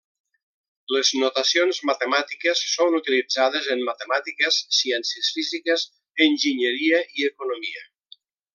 [0.93, 5.85] Les notacions matemàtiques són utilitzades en matemàtiques, ciències físiques,
[6.29, 7.87] enginyeria i economia.